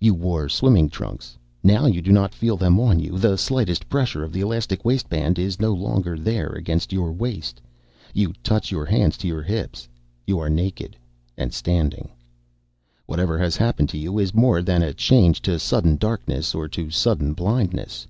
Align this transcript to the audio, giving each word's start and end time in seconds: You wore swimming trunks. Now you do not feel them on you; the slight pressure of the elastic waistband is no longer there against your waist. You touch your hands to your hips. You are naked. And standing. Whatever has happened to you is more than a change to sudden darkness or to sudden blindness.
You 0.00 0.14
wore 0.14 0.48
swimming 0.48 0.88
trunks. 0.88 1.36
Now 1.62 1.84
you 1.84 2.00
do 2.00 2.10
not 2.10 2.32
feel 2.32 2.56
them 2.56 2.80
on 2.80 3.00
you; 3.00 3.18
the 3.18 3.36
slight 3.36 3.86
pressure 3.90 4.24
of 4.24 4.32
the 4.32 4.40
elastic 4.40 4.82
waistband 4.82 5.38
is 5.38 5.60
no 5.60 5.74
longer 5.74 6.16
there 6.16 6.46
against 6.48 6.90
your 6.90 7.12
waist. 7.12 7.60
You 8.14 8.32
touch 8.42 8.72
your 8.72 8.86
hands 8.86 9.18
to 9.18 9.26
your 9.28 9.42
hips. 9.42 9.86
You 10.26 10.38
are 10.38 10.48
naked. 10.48 10.96
And 11.36 11.52
standing. 11.52 12.08
Whatever 13.04 13.36
has 13.36 13.58
happened 13.58 13.90
to 13.90 13.98
you 13.98 14.18
is 14.18 14.32
more 14.32 14.62
than 14.62 14.82
a 14.82 14.94
change 14.94 15.42
to 15.42 15.58
sudden 15.58 15.96
darkness 15.98 16.54
or 16.54 16.66
to 16.68 16.90
sudden 16.90 17.34
blindness. 17.34 18.06